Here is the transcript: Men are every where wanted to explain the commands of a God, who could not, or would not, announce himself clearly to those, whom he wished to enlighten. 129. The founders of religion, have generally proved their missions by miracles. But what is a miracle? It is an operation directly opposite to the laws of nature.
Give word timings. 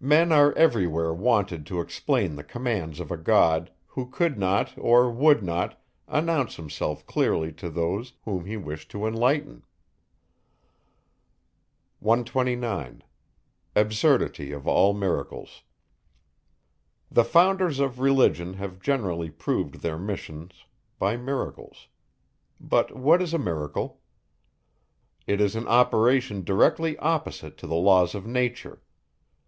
Men 0.00 0.32
are 0.32 0.52
every 0.54 0.88
where 0.88 1.14
wanted 1.14 1.64
to 1.66 1.78
explain 1.80 2.34
the 2.34 2.42
commands 2.42 2.98
of 2.98 3.12
a 3.12 3.16
God, 3.16 3.70
who 3.86 4.08
could 4.10 4.36
not, 4.36 4.74
or 4.76 5.08
would 5.08 5.44
not, 5.44 5.80
announce 6.08 6.56
himself 6.56 7.06
clearly 7.06 7.52
to 7.52 7.70
those, 7.70 8.14
whom 8.24 8.46
he 8.46 8.56
wished 8.56 8.90
to 8.90 9.06
enlighten. 9.06 9.62
129. 12.00 13.04
The 13.74 14.44
founders 17.24 17.78
of 17.78 18.00
religion, 18.00 18.54
have 18.54 18.80
generally 18.80 19.30
proved 19.30 19.74
their 19.82 19.98
missions 19.98 20.64
by 20.98 21.16
miracles. 21.16 21.86
But 22.60 22.96
what 22.96 23.22
is 23.22 23.32
a 23.32 23.38
miracle? 23.38 24.00
It 25.28 25.40
is 25.40 25.54
an 25.54 25.68
operation 25.68 26.42
directly 26.42 26.98
opposite 26.98 27.56
to 27.58 27.68
the 27.68 27.76
laws 27.76 28.16
of 28.16 28.26
nature. 28.26 28.82